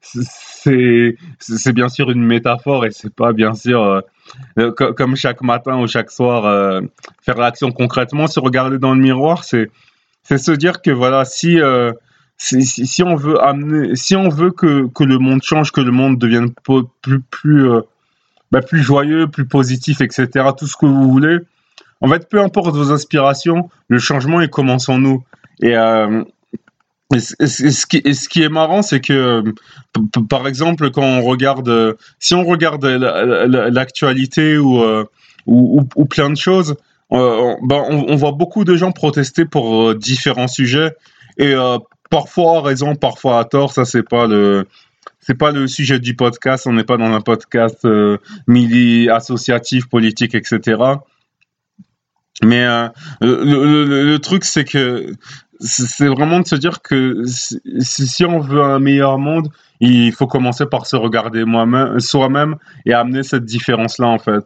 c'est 0.00 1.16
c'est 1.38 1.72
bien 1.72 1.88
sûr 1.88 2.10
une 2.10 2.24
métaphore 2.24 2.86
et 2.86 2.90
c'est 2.90 3.14
pas 3.14 3.32
bien 3.32 3.54
sûr 3.54 4.02
euh, 4.58 4.72
comme 4.72 5.16
chaque 5.16 5.42
matin 5.42 5.78
ou 5.80 5.86
chaque 5.86 6.10
soir 6.10 6.44
euh, 6.46 6.80
faire 7.22 7.36
l'action 7.36 7.72
concrètement. 7.72 8.26
Se 8.26 8.40
regarder 8.40 8.78
dans 8.78 8.94
le 8.94 9.00
miroir, 9.00 9.44
c'est 9.44 9.70
c'est 10.22 10.38
se 10.38 10.52
dire 10.52 10.82
que 10.82 10.90
voilà 10.90 11.24
si, 11.24 11.60
euh, 11.60 11.92
si 12.38 12.62
si 12.64 13.02
on 13.02 13.16
veut 13.16 13.42
amener 13.42 13.96
si 13.96 14.16
on 14.16 14.28
veut 14.28 14.52
que 14.52 14.86
que 14.94 15.04
le 15.04 15.18
monde 15.18 15.42
change, 15.42 15.72
que 15.72 15.80
le 15.80 15.92
monde 15.92 16.18
devienne 16.18 16.52
plus 17.02 17.20
plus 17.30 17.68
bah, 18.50 18.62
plus 18.62 18.82
joyeux, 18.82 19.28
plus 19.28 19.46
positif, 19.46 20.00
etc. 20.00 20.28
Tout 20.56 20.66
ce 20.66 20.76
que 20.76 20.86
vous 20.86 21.10
voulez 21.10 21.38
en 22.00 22.08
fait, 22.08 22.28
peu 22.28 22.40
importe 22.40 22.74
vos 22.74 22.92
aspirations, 22.92 23.68
le 23.88 23.98
changement, 23.98 24.40
il 24.40 24.48
commence 24.48 24.88
en 24.88 24.98
nous. 24.98 25.22
Et, 25.62 25.76
euh, 25.76 26.24
ce, 27.18 27.86
qui, 27.86 28.14
ce 28.14 28.28
qui 28.28 28.42
est 28.42 28.48
marrant, 28.48 28.82
c'est 28.82 29.00
que, 29.00 29.42
par 30.28 30.46
exemple, 30.46 30.90
quand 30.90 31.02
on 31.02 31.22
regarde, 31.22 31.96
si 32.20 32.34
on 32.34 32.44
regarde 32.44 32.84
l'actualité 32.84 34.58
ou, 34.58 34.80
ou, 35.46 35.88
ou, 35.96 36.04
plein 36.04 36.30
de 36.30 36.36
choses, 36.36 36.76
ben, 37.10 37.58
on, 37.68 38.06
on, 38.08 38.16
voit 38.16 38.30
beaucoup 38.30 38.62
de 38.62 38.76
gens 38.76 38.92
protester 38.92 39.44
pour 39.44 39.96
différents 39.96 40.46
sujets 40.46 40.92
et 41.36 41.54
parfois 42.10 42.58
à 42.58 42.60
raison, 42.60 42.94
parfois 42.94 43.40
à 43.40 43.44
tort. 43.44 43.72
Ça, 43.72 43.84
c'est 43.84 44.08
pas 44.08 44.28
le 44.28 44.66
c'est 45.20 45.34
pas 45.34 45.50
le 45.50 45.66
sujet 45.66 45.98
du 45.98 46.14
podcast. 46.14 46.66
On 46.66 46.72
n'est 46.72 46.84
pas 46.84 46.96
dans 46.96 47.12
un 47.12 47.20
podcast 47.20 47.84
euh, 47.84 48.18
associatif, 49.10 49.88
politique, 49.88 50.34
etc. 50.34 50.82
Mais 52.42 52.64
euh, 52.64 52.88
le, 53.20 54.16
truc, 54.18 54.44
c'est 54.44 54.64
que 54.64 55.14
c'est 55.60 56.06
vraiment 56.06 56.40
de 56.40 56.46
se 56.46 56.56
dire 56.56 56.80
que 56.82 57.22
si, 57.26 58.24
on 58.24 58.40
veut 58.40 58.62
un 58.62 58.78
meilleur 58.78 59.18
monde, 59.18 59.48
il 59.80 60.12
faut 60.12 60.26
commencer 60.26 60.66
par 60.66 60.86
se 60.86 60.96
regarder 60.96 61.44
soi-même 61.98 62.56
et 62.86 62.94
amener 62.94 63.22
cette 63.22 63.44
différence-là 63.44 64.06
en 64.06 64.18
fait. 64.18 64.44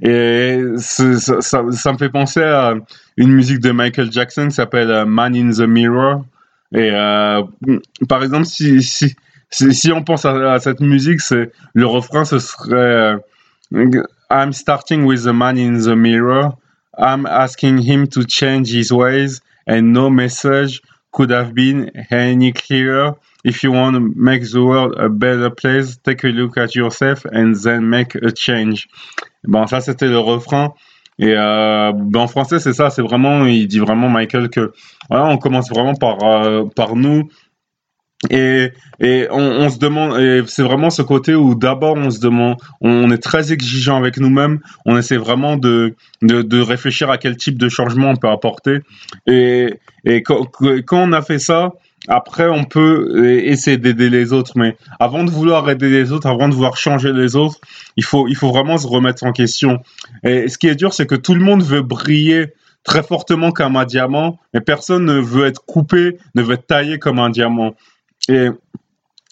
Et 0.00 0.62
ça, 0.78 1.62
me 1.62 1.98
fait 1.98 2.08
penser 2.08 2.42
à 2.42 2.74
une 3.16 3.32
musique 3.32 3.60
de 3.60 3.72
Michael 3.72 4.12
Jackson 4.12 4.48
qui 4.48 4.54
s'appelle 4.54 4.90
euh, 4.90 5.04
Man 5.04 5.34
in 5.34 5.50
the 5.50 5.66
Mirror. 5.68 6.24
Et 6.72 6.90
euh, 6.92 7.42
par 8.08 8.22
exemple, 8.22 8.44
si, 8.44 8.80
si, 8.82 9.16
si, 9.50 9.90
on 9.90 10.04
pense 10.04 10.24
à, 10.24 10.58
cette 10.60 10.80
musique, 10.80 11.20
le 11.74 11.86
refrain, 11.86 12.24
ce 12.24 12.38
serait 12.38 12.74
euh, 12.74 13.16
I'm 14.30 14.52
starting 14.52 15.04
with 15.04 15.24
the 15.24 15.32
man 15.32 15.58
in 15.58 15.78
the 15.78 15.96
mirror. 15.96 16.52
I'm 16.96 17.26
asking 17.26 17.78
him 17.78 18.06
to 18.08 18.24
change 18.24 18.70
his 18.70 18.92
ways, 18.92 19.40
and 19.68 19.92
no 19.92 20.10
message 20.10 20.80
could 21.12 21.30
have 21.30 21.54
been 21.54 21.90
any 22.10 22.52
clearer. 22.52 23.14
If 23.44 23.62
you 23.62 23.70
want 23.72 23.94
to 23.94 24.00
make 24.00 24.42
the 24.50 24.64
world 24.64 24.94
a 24.98 25.08
better 25.08 25.50
place, 25.50 25.96
take 25.98 26.24
a 26.24 26.28
look 26.28 26.56
at 26.58 26.74
yourself 26.74 27.24
and 27.24 27.54
then 27.54 27.88
make 27.88 28.14
a 28.16 28.32
change. 28.32 28.88
Bon, 29.44 29.66
ça 29.66 29.80
c'était 29.80 30.08
le 30.08 30.18
refrain. 30.18 30.74
Et 31.20 31.34
euh, 31.36 31.92
ben, 31.92 32.20
en 32.20 32.28
français, 32.28 32.60
c'est 32.60 32.72
ça, 32.72 32.90
c'est 32.90 33.02
vraiment, 33.02 33.44
il 33.44 33.66
dit 33.66 33.80
vraiment 33.80 34.08
Michael 34.08 34.50
que 34.50 34.72
voilà, 35.10 35.26
on 35.26 35.38
commence 35.38 35.68
vraiment 35.68 35.94
par 35.94 36.22
euh, 36.22 36.64
par 36.74 36.94
nous. 36.94 37.28
Et, 38.30 38.72
et 38.98 39.28
on, 39.30 39.38
on 39.38 39.70
se 39.70 39.78
demande, 39.78 40.46
c'est 40.48 40.64
vraiment 40.64 40.90
ce 40.90 41.02
côté 41.02 41.36
où 41.36 41.54
d'abord 41.54 41.96
on 41.96 42.10
se 42.10 42.18
demande, 42.18 42.56
on 42.80 43.10
est 43.12 43.22
très 43.22 43.52
exigeant 43.52 43.96
avec 43.96 44.18
nous-mêmes, 44.18 44.58
on 44.86 44.96
essaie 44.96 45.16
vraiment 45.16 45.56
de, 45.56 45.94
de, 46.22 46.42
de, 46.42 46.60
réfléchir 46.60 47.10
à 47.10 47.18
quel 47.18 47.36
type 47.36 47.58
de 47.58 47.68
changement 47.68 48.10
on 48.10 48.16
peut 48.16 48.28
apporter. 48.28 48.80
Et, 49.28 49.72
et 50.04 50.22
quand, 50.22 50.46
quand 50.50 51.02
on 51.08 51.12
a 51.12 51.22
fait 51.22 51.38
ça, 51.38 51.70
après, 52.08 52.48
on 52.48 52.64
peut 52.64 53.26
essayer 53.44 53.76
d'aider 53.76 54.08
les 54.08 54.32
autres, 54.32 54.52
mais 54.56 54.76
avant 54.98 55.24
de 55.24 55.30
vouloir 55.30 55.68
aider 55.68 55.90
les 55.90 56.10
autres, 56.10 56.26
avant 56.26 56.48
de 56.48 56.54
vouloir 56.54 56.76
changer 56.76 57.12
les 57.12 57.36
autres, 57.36 57.58
il 57.96 58.04
faut, 58.04 58.28
il 58.28 58.36
faut 58.36 58.48
vraiment 58.48 58.78
se 58.78 58.86
remettre 58.86 59.24
en 59.24 59.32
question. 59.32 59.80
Et 60.24 60.48
ce 60.48 60.56
qui 60.58 60.68
est 60.68 60.74
dur, 60.74 60.94
c'est 60.94 61.06
que 61.06 61.16
tout 61.16 61.34
le 61.34 61.40
monde 61.40 61.62
veut 61.62 61.82
briller 61.82 62.54
très 62.82 63.02
fortement 63.02 63.50
comme 63.50 63.76
un 63.76 63.84
diamant, 63.84 64.38
mais 64.54 64.60
personne 64.60 65.04
ne 65.04 65.20
veut 65.20 65.46
être 65.46 65.64
coupé, 65.66 66.16
ne 66.34 66.42
veut 66.42 66.54
être 66.54 66.66
taillé 66.66 66.98
comme 66.98 67.18
un 67.18 67.30
diamant. 67.30 67.74
Et 68.28 68.48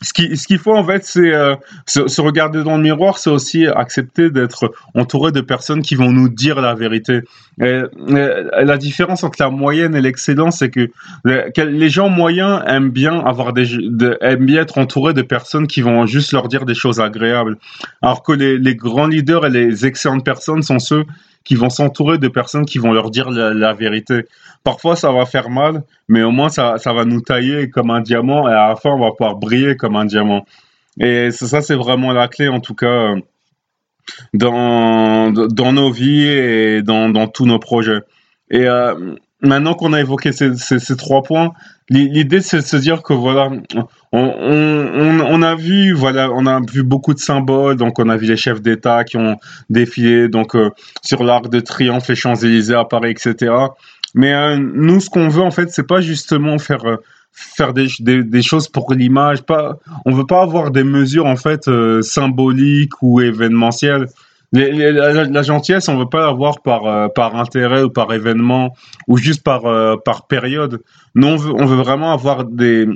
ce 0.03 0.13
qu'il 0.13 0.37
ce 0.37 0.47
qu'il 0.47 0.59
faut 0.59 0.77
en 0.77 0.85
fait, 0.85 1.05
c'est 1.05 1.33
euh, 1.33 1.55
se, 1.87 2.21
regarder 2.21 2.63
dans 2.63 2.77
le 2.77 2.83
miroir, 2.83 3.17
c'est 3.17 3.31
aussi 3.31 3.67
accepter 3.67 4.31
d'être 4.31 4.73
entouré 4.95 5.33
de 5.33 5.41
personnes 5.41 5.81
qui 5.81 5.95
vont 5.95 6.13
nous 6.13 6.29
dire 6.29 6.61
la 6.61 6.75
vérité. 6.75 7.23
La 7.59 8.77
différence 8.77 9.25
entre 9.25 9.41
la 9.41 9.49
moyenne 9.49 9.95
et 9.95 10.03
l'excellence, 10.03 10.59
c'est 10.59 10.69
que 10.71 10.91
les, 11.25 11.89
gens 11.89 12.11
moyens 12.11 12.63
aiment 12.67 12.91
bien 12.91 13.19
avoir 13.21 13.55
des, 13.55 13.75
aiment 14.21 14.45
bien 14.45 14.63
être 14.63 14.77
entourés 14.77 15.15
de 15.15 15.23
personnes 15.23 15.67
qui 15.67 15.81
vont 15.81 16.05
juste 16.05 16.33
leur 16.33 16.49
dire 16.49 16.67
des 16.67 16.75
choses 16.75 17.01
agréables, 17.01 17.57
alors 18.03 18.23
que 18.23 18.33
les, 18.33 18.59
les 18.59 18.75
grands 18.75 19.07
leaders 19.07 19.47
et 19.47 19.51
les 19.51 19.87
excellentes 19.87 20.25
personnes 20.25 20.63
sont 20.63 20.79
ceux 20.79 21.05
qui 21.47 21.55
vont 21.55 21.71
s'entourer 21.71 22.19
de 22.19 22.27
personnes 22.29 22.67
qui 22.67 22.79
vont 22.79 22.93
leur 22.93 23.11
dire 23.11 23.31
la, 23.31 23.73
vérité. 23.73 24.25
Parfois, 24.65 24.97
ça 24.97 25.13
va 25.13 25.25
faire 25.27 25.49
mal, 25.49 25.85
mais 26.09 26.25
au 26.25 26.33
moins, 26.33 26.49
ça, 26.49 26.77
ça 26.79 26.93
va 26.93 27.05
nous 27.05 27.21
tailler 27.21 27.71
comme 27.71 27.91
un 27.91 28.01
diamant 28.01 28.49
et 28.49 28.53
à 28.53 28.69
la 28.69 28.77
fin, 28.77 28.91
on 28.91 28.99
va 28.99 29.13
pouvoir 29.13 29.37
briller 29.37 29.77
comme 29.77 29.95
un 29.95 30.05
diamant. 30.05 30.45
Et 30.99 31.31
ça, 31.31 31.63
c'est 31.63 31.77
vraiment 31.77 32.13
la 32.13 32.27
clé, 32.27 32.49
en 32.49 32.59
tout 32.59 32.75
cas, 32.75 33.15
dans, 34.35 35.31
dans 35.31 35.73
nos 35.73 35.91
vies 35.93 36.27
et 36.27 36.83
dans, 36.83 37.11
dans 37.11 37.29
tous 37.29 37.47
nos 37.47 37.61
projets. 37.61 38.01
Et 38.51 38.67
euh, 38.67 39.15
maintenant 39.47 39.75
qu'on 39.75 39.93
a 39.93 40.01
évoqué 40.01 40.33
ces, 40.33 40.97
trois 40.97 41.23
points, 41.23 41.53
l'idée 41.89 42.41
c'est 42.41 42.59
de 42.59 42.63
se 42.63 42.77
dire 42.77 43.03
que 43.03 43.13
voilà, 43.13 43.51
on, 44.13 45.43
a 45.43 45.55
vu 45.55 45.93
voilà, 45.93 46.31
on 46.33 46.47
a 46.47 46.61
vu 46.61 46.83
beaucoup 46.83 47.15
de 47.15 47.19
symboles, 47.19 47.77
donc 47.77 47.99
on 47.99 48.09
a 48.09 48.17
vu 48.17 48.27
les 48.27 48.37
chefs 48.37 48.61
d'État 48.61 49.05
qui 49.05 49.17
ont 49.17 49.37
défilé 49.71 50.29
donc 50.29 50.55
euh, 50.55 50.71
sur 51.03 51.25
l'Arc 51.25 51.49
de 51.49 51.61
Triomphe, 51.61 52.09
les 52.09 52.15
Champs 52.15 52.35
Élysées 52.35 52.75
à 52.75 52.85
Paris, 52.85 53.11
etc. 53.11 53.53
Mais 54.15 54.33
euh, 54.33 54.57
nous, 54.57 55.01
ce 55.01 55.11
qu'on 55.11 55.29
veut 55.29 55.43
en 55.43 55.51
fait, 55.51 55.71
c'est 55.71 55.87
pas 55.87 56.01
justement 56.01 56.59
faire 56.59 56.85
euh, 56.85 56.97
faire 57.33 57.75
des, 57.75 57.89
des, 58.01 58.25
des, 58.25 58.43
choses 58.43 58.67
pour 58.69 58.93
l'image, 58.95 59.43
pas, 59.43 59.79
on 60.07 60.13
veut 60.13 60.27
pas 60.27 60.43
avoir 60.43 60.71
des 60.71 60.85
mesures 60.85 61.27
en 61.27 61.37
fait 61.37 61.69
symboliques 62.01 63.03
ou 63.03 63.21
événementielles 63.21 64.07
la, 64.53 65.43
gentillesse, 65.43 65.89
on 65.89 65.99
veut 65.99 66.09
pas 66.09 66.27
l'avoir 66.27 66.63
par 66.63 66.87
euh, 66.87 67.09
par 67.09 67.37
intérêt 67.37 67.83
ou 67.83 67.91
par 67.91 68.13
événement 68.13 68.75
ou 69.09 69.17
juste 69.17 69.43
par 69.43 69.67
euh, 69.67 69.97
par 70.03 70.27
période. 70.27 70.83
Veut, 71.15 71.25
on 71.25 71.67
veut 71.67 71.77
vraiment 71.77 72.13
avoir 72.13 72.45
des 72.45 72.87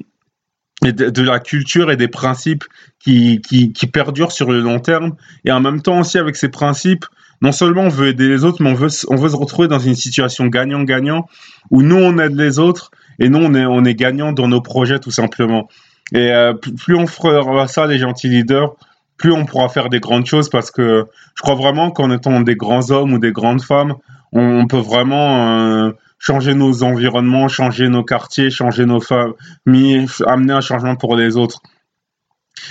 de, 0.82 1.22
la 1.22 1.40
culture 1.40 1.90
et 1.90 1.96
des 1.96 2.08
principes 2.08 2.64
qui, 2.98 3.40
qui, 3.42 3.72
qui 3.72 3.86
perdurent 3.86 4.32
sur 4.32 4.50
le 4.50 4.60
long 4.60 4.78
terme 4.78 5.14
et 5.44 5.52
en 5.52 5.60
même 5.60 5.82
temps 5.82 6.00
aussi 6.00 6.18
avec 6.18 6.36
ces 6.36 6.48
principes 6.48 7.04
non 7.42 7.52
seulement 7.52 7.82
on 7.82 7.88
veut 7.88 8.08
aider 8.08 8.28
les 8.28 8.44
autres 8.44 8.62
mais 8.62 8.70
on 8.70 8.74
veut 8.74 8.88
on 9.08 9.16
veut 9.16 9.28
se 9.28 9.36
retrouver 9.36 9.68
dans 9.68 9.78
une 9.78 9.94
situation 9.94 10.46
gagnant-gagnant 10.46 11.26
où 11.70 11.82
nous 11.82 11.96
on 11.96 12.18
aide 12.18 12.34
les 12.34 12.58
autres 12.58 12.90
et 13.18 13.28
nous 13.28 13.40
on 13.40 13.54
est 13.54 13.66
on 13.66 13.84
est 13.84 13.94
gagnant 13.94 14.32
dans 14.32 14.48
nos 14.48 14.62
projets 14.62 14.98
tout 14.98 15.10
simplement 15.10 15.68
et 16.12 16.32
euh, 16.32 16.54
plus 16.54 16.96
on 16.96 17.06
fera 17.06 17.68
ça 17.68 17.86
les 17.86 17.98
gentils 17.98 18.28
leaders 18.28 18.74
plus 19.20 19.32
on 19.32 19.44
pourra 19.44 19.68
faire 19.68 19.90
des 19.90 20.00
grandes 20.00 20.24
choses 20.24 20.48
parce 20.48 20.70
que 20.70 21.04
je 21.34 21.42
crois 21.42 21.54
vraiment 21.54 21.90
qu'en 21.90 22.10
étant 22.10 22.40
des 22.40 22.56
grands 22.56 22.90
hommes 22.90 23.12
ou 23.12 23.18
des 23.18 23.32
grandes 23.32 23.62
femmes, 23.62 23.96
on, 24.32 24.66
peut 24.66 24.78
vraiment 24.78 25.60
euh, 25.60 25.90
changer 26.18 26.54
nos 26.54 26.82
environnements, 26.82 27.46
changer 27.46 27.90
nos 27.90 28.02
quartiers, 28.02 28.48
changer 28.50 28.86
nos 28.86 29.00
familles, 29.00 30.06
amener 30.26 30.54
un 30.54 30.62
changement 30.62 30.96
pour 30.96 31.16
les 31.16 31.36
autres. 31.36 31.60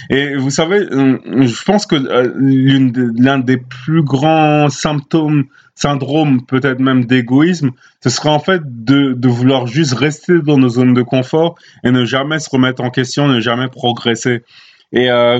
Et 0.09 0.35
vous 0.37 0.49
savez, 0.49 0.79
euh, 0.79 1.19
je 1.23 1.63
pense 1.63 1.85
que 1.85 1.95
euh, 1.95 2.33
l'un 3.19 3.37
des 3.37 3.57
plus 3.57 4.01
grands 4.01 4.69
symptômes, 4.69 5.45
syndromes, 5.75 6.47
peut-être 6.47 6.79
même 6.79 7.05
d'égoïsme, 7.05 7.71
ce 8.03 8.09
serait 8.09 8.29
en 8.29 8.39
fait 8.39 8.61
de, 8.65 9.13
de, 9.13 9.27
vouloir 9.27 9.67
juste 9.67 9.93
rester 9.93 10.41
dans 10.41 10.57
nos 10.57 10.69
zones 10.69 10.95
de 10.95 11.03
confort 11.03 11.59
et 11.83 11.91
ne 11.91 12.05
jamais 12.05 12.39
se 12.39 12.49
remettre 12.49 12.83
en 12.83 12.89
question, 12.89 13.27
ne 13.27 13.39
jamais 13.39 13.67
progresser. 13.67 14.43
Et 14.91 15.11
euh, 15.11 15.39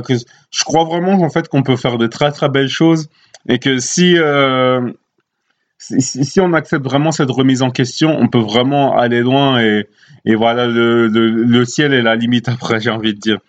je 0.51 0.63
crois 0.63 0.83
vraiment 0.83 1.13
en 1.13 1.29
fait 1.29 1.47
qu'on 1.47 1.63
peut 1.63 1.75
faire 1.75 1.97
de 1.97 2.07
très 2.07 2.31
très 2.31 2.49
belles 2.49 2.69
choses 2.69 3.09
et 3.47 3.57
que 3.59 3.79
si, 3.79 4.15
euh, 4.17 4.91
si, 5.77 6.23
si 6.23 6.39
on 6.39 6.53
accepte 6.53 6.85
vraiment 6.85 7.11
cette 7.11 7.31
remise 7.31 7.61
en 7.61 7.71
question, 7.71 8.15
on 8.19 8.27
peut 8.27 8.39
vraiment 8.39 8.95
aller 8.95 9.21
loin 9.21 9.59
et, 9.59 9.87
et 10.25 10.35
voilà 10.35 10.67
le, 10.67 11.07
le, 11.07 11.29
le 11.29 11.65
ciel 11.65 11.93
est 11.93 12.01
la 12.03 12.15
limite 12.15 12.47
après 12.49 12.79
j'ai 12.79 12.91
envie 12.91 13.13
de 13.13 13.19
dire. 13.19 13.39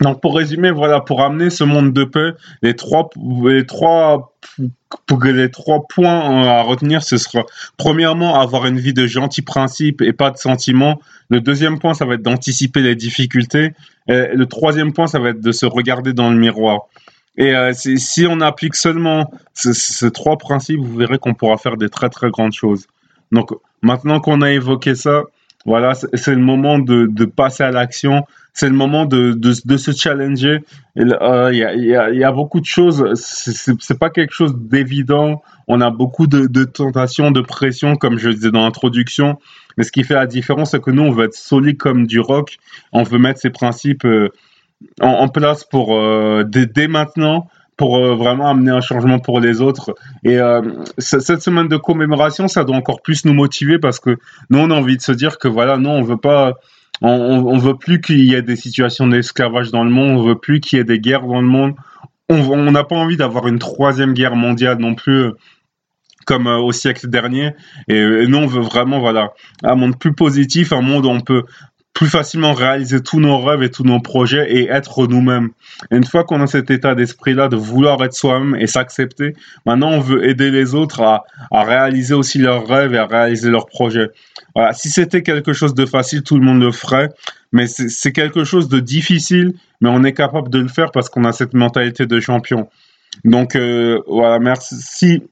Donc 0.00 0.20
pour 0.20 0.36
résumer, 0.36 0.70
voilà, 0.70 1.00
pour 1.00 1.22
amener 1.22 1.50
ce 1.50 1.62
monde 1.62 1.92
de 1.92 2.04
paix, 2.04 2.32
les 2.62 2.74
trois, 2.74 3.10
les 3.44 3.64
trois, 3.64 4.34
les 5.22 5.50
trois 5.50 5.86
points 5.88 6.48
à 6.48 6.62
retenir, 6.62 7.04
ce 7.04 7.16
sera 7.16 7.44
premièrement 7.76 8.40
avoir 8.40 8.66
une 8.66 8.78
vie 8.78 8.92
de 8.92 9.06
gentils 9.06 9.42
principes 9.42 10.02
et 10.02 10.12
pas 10.12 10.30
de 10.30 10.36
sentiments. 10.36 11.00
Le 11.30 11.40
deuxième 11.40 11.78
point, 11.78 11.94
ça 11.94 12.04
va 12.06 12.14
être 12.14 12.22
d'anticiper 12.22 12.80
les 12.80 12.96
difficultés. 12.96 13.72
Et 14.08 14.34
le 14.34 14.46
troisième 14.46 14.92
point, 14.92 15.06
ça 15.06 15.20
va 15.20 15.30
être 15.30 15.40
de 15.40 15.52
se 15.52 15.64
regarder 15.64 16.12
dans 16.12 16.30
le 16.30 16.36
miroir. 16.36 16.82
Et 17.36 17.54
euh, 17.54 17.72
si 17.72 18.26
on 18.28 18.40
applique 18.40 18.74
seulement 18.74 19.30
ces, 19.54 20.10
trois 20.10 20.38
principes, 20.38 20.80
vous 20.80 20.96
verrez 20.96 21.18
qu'on 21.18 21.34
pourra 21.34 21.56
faire 21.56 21.76
des 21.76 21.88
très 21.88 22.08
très 22.08 22.30
grandes 22.30 22.52
choses. 22.52 22.86
Donc 23.32 23.50
maintenant 23.82 24.20
qu'on 24.20 24.40
a 24.42 24.50
évoqué 24.50 24.94
ça, 24.94 25.22
voilà, 25.66 25.94
c'est 25.94 26.34
le 26.34 26.42
moment 26.42 26.78
de, 26.78 27.06
de 27.06 27.24
passer 27.24 27.62
à 27.62 27.70
l'action 27.70 28.24
c'est 28.54 28.68
le 28.68 28.74
moment 28.74 29.04
de, 29.04 29.32
de, 29.32 29.52
de, 29.64 29.76
se 29.76 29.90
challenger. 29.90 30.60
Il 30.94 31.16
euh, 31.20 31.52
y, 31.52 31.64
a, 31.64 31.74
y, 31.74 31.94
a, 31.94 32.10
y, 32.10 32.22
a, 32.22 32.32
beaucoup 32.32 32.60
de 32.60 32.66
choses. 32.66 33.04
C'est 33.14 33.98
pas 33.98 34.10
quelque 34.10 34.32
chose 34.32 34.54
d'évident. 34.56 35.42
On 35.66 35.80
a 35.80 35.90
beaucoup 35.90 36.28
de, 36.28 36.46
de, 36.46 36.62
tentations, 36.62 37.32
de 37.32 37.40
pression, 37.40 37.96
comme 37.96 38.16
je 38.16 38.30
disais 38.30 38.52
dans 38.52 38.62
l'introduction. 38.62 39.38
Mais 39.76 39.82
ce 39.82 39.90
qui 39.90 40.04
fait 40.04 40.14
la 40.14 40.26
différence, 40.26 40.70
c'est 40.70 40.80
que 40.80 40.92
nous, 40.92 41.02
on 41.02 41.10
veut 41.10 41.24
être 41.24 41.34
solide 41.34 41.78
comme 41.78 42.06
du 42.06 42.20
rock. 42.20 42.58
On 42.92 43.02
veut 43.02 43.18
mettre 43.18 43.40
ces 43.40 43.50
principes 43.50 44.04
euh, 44.04 44.28
en, 45.00 45.08
en, 45.08 45.28
place 45.28 45.64
pour 45.64 45.96
euh, 45.96 46.44
dès, 46.46 46.66
dès, 46.66 46.86
maintenant 46.86 47.48
pour 47.76 47.96
euh, 47.96 48.14
vraiment 48.14 48.48
amener 48.48 48.70
un 48.70 48.80
changement 48.80 49.18
pour 49.18 49.40
les 49.40 49.60
autres. 49.60 49.94
Et 50.22 50.38
euh, 50.38 50.62
cette 50.98 51.42
semaine 51.42 51.68
de 51.68 51.76
commémoration, 51.76 52.48
ça 52.48 52.64
doit 52.64 52.76
encore 52.76 53.02
plus 53.02 53.24
nous 53.24 53.34
motiver 53.34 53.78
parce 53.78 53.98
que 53.98 54.16
nous, 54.50 54.58
on 54.58 54.70
a 54.70 54.74
envie 54.74 54.96
de 54.96 55.02
se 55.02 55.12
dire 55.12 55.38
que 55.38 55.48
voilà, 55.48 55.76
non, 55.76 55.92
on 55.92 56.02
veut 56.02 56.16
pas, 56.16 56.54
on, 57.02 57.58
veut 57.58 57.76
plus 57.76 58.00
qu'il 58.00 58.24
y 58.24 58.34
ait 58.34 58.42
des 58.42 58.56
situations 58.56 59.06
d'esclavage 59.06 59.70
dans 59.70 59.84
le 59.84 59.90
monde, 59.90 60.18
on 60.18 60.22
veut 60.22 60.38
plus 60.38 60.60
qu'il 60.60 60.78
y 60.78 60.80
ait 60.80 60.84
des 60.84 61.00
guerres 61.00 61.26
dans 61.26 61.40
le 61.40 61.46
monde. 61.46 61.74
On 62.28 62.70
n'a 62.70 62.84
pas 62.84 62.96
envie 62.96 63.16
d'avoir 63.16 63.48
une 63.48 63.58
troisième 63.58 64.14
guerre 64.14 64.36
mondiale 64.36 64.78
non 64.78 64.94
plus 64.94 65.32
comme 66.24 66.46
au 66.46 66.72
siècle 66.72 67.08
dernier. 67.08 67.50
Et, 67.88 68.26
nous, 68.26 68.38
on 68.38 68.46
veut 68.46 68.62
vraiment, 68.62 69.00
voilà, 69.00 69.34
un 69.62 69.74
monde 69.74 69.98
plus 69.98 70.14
positif, 70.14 70.72
un 70.72 70.80
monde 70.80 71.04
où 71.04 71.10
on 71.10 71.20
peut 71.20 71.44
plus 71.94 72.08
facilement 72.08 72.52
réaliser 72.52 73.00
tous 73.00 73.20
nos 73.20 73.38
rêves 73.38 73.62
et 73.62 73.70
tous 73.70 73.84
nos 73.84 74.00
projets 74.00 74.52
et 74.52 74.68
être 74.68 75.06
nous-mêmes. 75.06 75.50
Une 75.92 76.04
fois 76.04 76.24
qu'on 76.24 76.40
a 76.40 76.48
cet 76.48 76.70
état 76.70 76.96
d'esprit-là 76.96 77.46
de 77.46 77.56
vouloir 77.56 78.02
être 78.02 78.14
soi-même 78.14 78.56
et 78.56 78.66
s'accepter, 78.66 79.34
maintenant 79.64 79.90
on 79.90 80.00
veut 80.00 80.28
aider 80.28 80.50
les 80.50 80.74
autres 80.74 81.00
à, 81.02 81.24
à, 81.52 81.62
réaliser 81.62 82.14
aussi 82.14 82.38
leurs 82.38 82.66
rêves 82.66 82.94
et 82.94 82.98
à 82.98 83.06
réaliser 83.06 83.48
leurs 83.48 83.66
projets. 83.66 84.08
Voilà. 84.56 84.72
Si 84.72 84.90
c'était 84.90 85.22
quelque 85.22 85.52
chose 85.52 85.74
de 85.74 85.86
facile, 85.86 86.24
tout 86.24 86.36
le 86.36 86.44
monde 86.44 86.60
le 86.60 86.72
ferait, 86.72 87.10
mais 87.52 87.68
c'est 87.68 88.12
quelque 88.12 88.42
chose 88.42 88.68
de 88.68 88.80
difficile, 88.80 89.54
mais 89.80 89.88
on 89.88 90.02
est 90.02 90.14
capable 90.14 90.50
de 90.50 90.58
le 90.58 90.68
faire 90.68 90.90
parce 90.90 91.08
qu'on 91.08 91.24
a 91.24 91.32
cette 91.32 91.54
mentalité 91.54 92.06
de 92.06 92.18
champion. 92.18 92.68
Donc 93.24 93.54
euh, 93.54 94.00
voilà, 94.08 94.40
merci 94.40 95.22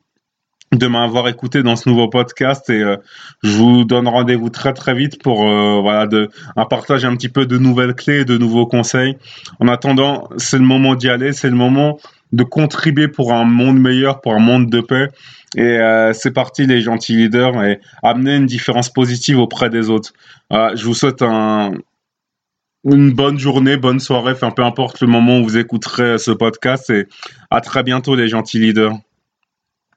de 0.73 0.87
m'avoir 0.87 1.29
écouté 1.29 1.63
dans 1.63 1.77
ce 1.77 1.89
nouveau 1.89 2.09
podcast 2.09 2.71
et 2.71 2.81
euh, 2.81 2.97
je 3.43 3.51
vous 3.51 3.85
donne 3.85 4.09
rendez-vous 4.09 4.49
très 4.49 4.73
très 4.73 4.95
vite 4.95 5.23
pour 5.23 5.47
euh, 5.47 5.81
voilà 5.83 6.07
de 6.07 6.31
un 6.57 6.65
partage 6.65 7.05
un 7.05 7.15
petit 7.15 7.29
peu 7.29 7.45
de 7.45 7.59
nouvelles 7.59 7.95
clés, 7.95 8.25
de 8.25 8.39
nouveaux 8.39 8.67
conseils. 8.67 9.17
En 9.61 9.69
attendant, 9.69 10.31
c'est 10.39 10.59
le 10.59 10.65
moment 10.65 10.95
d'y 10.95 11.11
aller, 11.11 11.33
c'est 11.33 11.51
le 11.51 11.57
moment 11.57 11.99
de 12.33 12.43
contribuer 12.43 13.09
pour 13.09 13.35
un 13.35 13.45
monde 13.45 13.79
meilleur, 13.79 14.23
pour 14.23 14.33
un 14.33 14.39
monde 14.39 14.71
de 14.71 14.81
paix. 14.81 15.09
Et 15.55 15.63
euh, 15.63 16.15
c'est 16.15 16.31
parti 16.31 16.67
les 16.67 16.81
gentils 16.81 17.17
leaders 17.17 17.63
et 17.63 17.79
amener 18.03 18.37
une 18.37 18.47
différence 18.47 18.89
positive 18.89 19.39
auprès 19.39 19.69
des 19.69 19.91
autres. 19.91 20.15
je 20.51 20.85
vous 20.85 20.95
souhaite 20.95 21.21
un, 21.21 21.73
une 22.85 23.13
bonne 23.13 23.39
journée, 23.39 23.77
bonne 23.77 24.01
soirée, 24.01 24.33
enfin 24.33 24.51
peu 24.51 24.65
importe 24.65 25.03
le 25.03 25.07
moment 25.07 25.39
où 25.39 25.45
vous 25.45 25.59
écouterez 25.59 26.17
ce 26.17 26.31
podcast 26.31 26.89
et 26.89 27.07
à 27.51 27.61
très 27.61 27.83
bientôt 27.83 28.17
les 28.17 28.29
gentils 28.29 28.59
leaders. 28.59 28.95